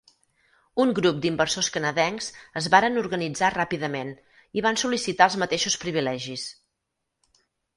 Un 0.83 0.93
grup 0.99 1.17
d'inversors 1.25 1.69
canadencs 1.75 2.29
es 2.61 2.69
varen 2.75 3.01
organitzar 3.03 3.51
ràpidament 3.57 4.09
i 4.61 4.65
van 4.69 4.83
sol·licitar 4.85 5.29
els 5.33 5.39
mateixos 5.45 5.77
privilegis. 5.85 6.49